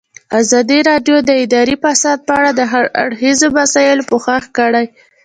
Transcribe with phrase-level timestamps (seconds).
[0.41, 4.85] ازادي راډیو د اداري فساد په اړه د هر اړخیزو مسایلو پوښښ کړی.